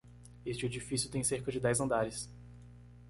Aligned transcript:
Este 0.43 0.65
edifício 0.65 1.11
tem 1.11 1.23
cerca 1.23 1.51
de 1.51 1.59
dez 1.59 1.79
andares. 1.79 2.27